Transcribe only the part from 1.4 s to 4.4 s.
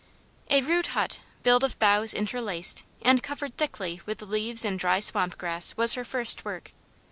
built of boughs interlaced, and covered thickly with